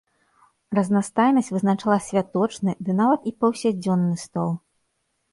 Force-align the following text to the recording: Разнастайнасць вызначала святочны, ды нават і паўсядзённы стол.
Разнастайнасць 0.77 1.49
вызначала 1.55 1.97
святочны, 2.05 2.73
ды 2.87 2.95
нават 3.01 3.27
і 3.33 3.35
паўсядзённы 3.43 4.15
стол. 4.23 4.49